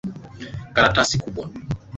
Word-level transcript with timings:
Karatasi 0.73 1.15
kubwa. 1.23 1.45